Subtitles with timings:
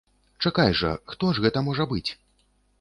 [0.45, 2.05] Чакай жа, хто ж гэта можа быць?!